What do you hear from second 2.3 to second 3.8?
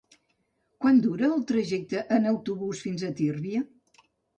autobús fins a Tírvia?